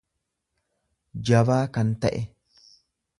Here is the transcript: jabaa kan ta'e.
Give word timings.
jabaa 1.31 1.61
kan 1.77 1.95
ta'e. 2.07 2.25